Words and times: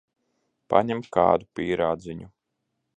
Paņem 0.75 1.05
kādu 1.19 1.49
pīrādziņu. 1.61 2.35